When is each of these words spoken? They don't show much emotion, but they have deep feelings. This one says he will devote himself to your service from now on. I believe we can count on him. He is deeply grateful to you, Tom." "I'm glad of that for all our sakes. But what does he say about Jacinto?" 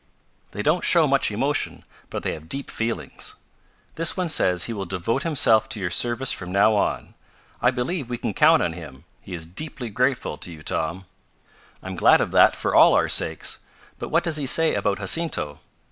They 0.49 0.63
don't 0.63 0.83
show 0.83 1.05
much 1.05 1.29
emotion, 1.29 1.85
but 2.09 2.23
they 2.23 2.33
have 2.33 2.49
deep 2.49 2.71
feelings. 2.71 3.35
This 3.97 4.17
one 4.17 4.29
says 4.29 4.63
he 4.63 4.73
will 4.73 4.87
devote 4.87 5.21
himself 5.21 5.69
to 5.69 5.79
your 5.79 5.91
service 5.91 6.31
from 6.31 6.51
now 6.51 6.73
on. 6.73 7.13
I 7.61 7.69
believe 7.69 8.09
we 8.09 8.17
can 8.17 8.33
count 8.33 8.63
on 8.63 8.73
him. 8.73 9.05
He 9.21 9.35
is 9.35 9.45
deeply 9.45 9.89
grateful 9.91 10.39
to 10.39 10.51
you, 10.51 10.63
Tom." 10.63 11.05
"I'm 11.83 11.95
glad 11.95 12.19
of 12.19 12.31
that 12.31 12.55
for 12.55 12.73
all 12.73 12.95
our 12.95 13.07
sakes. 13.09 13.59
But 13.99 14.09
what 14.09 14.23
does 14.23 14.37
he 14.37 14.47
say 14.47 14.73
about 14.73 14.97
Jacinto?" 14.97 15.59